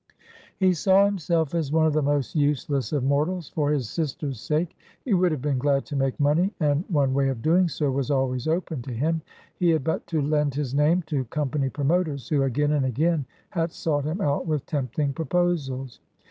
[0.57, 3.49] He saw himself as one of the most useless of mortals.
[3.49, 7.29] For his sisters' sake he would have been glad to make money, and one way
[7.29, 9.21] of doing so was always open to him;
[9.53, 13.71] he had but to lend his name to company promoters, who again and again had
[13.71, 15.99] sought him out with tempting proposals.